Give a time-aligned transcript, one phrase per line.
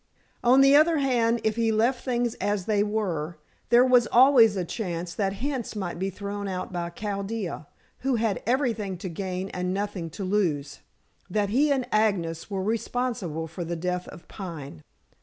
[0.43, 3.37] On the other hand, if he left things as they were,
[3.69, 7.67] there was always a chance that hints might be thrown out by Chaldea
[7.99, 10.79] who had everything to gain and nothing to lose
[11.29, 14.81] that he and Agnes were responsible for the death of Pine.